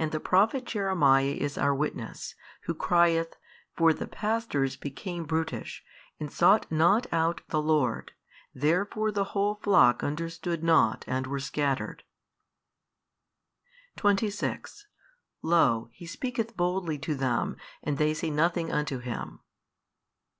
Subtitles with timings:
[0.00, 3.36] And the prophet Jeremiah is our witness, who crieth,
[3.76, 5.84] For the pastors became brutish,
[6.18, 8.10] and sought not out the LORD;
[8.52, 12.02] therefore the whole flock understood not and were scattered.
[13.94, 14.88] 26
[15.40, 19.38] Lo, He speaketh boldly to them, and they say nothing unto Him.